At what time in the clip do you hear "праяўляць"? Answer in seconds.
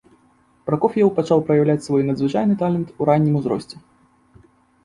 1.49-1.85